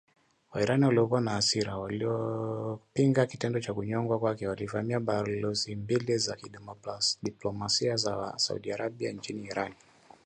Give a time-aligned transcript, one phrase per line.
[0.53, 6.37] Wairani waliokuwa na hasira wanaopinga kitendo cha kunyongwa kwake, walivamia balozi mbili za
[7.23, 9.73] kidiplomasia za Saudi Arabia nchini Iran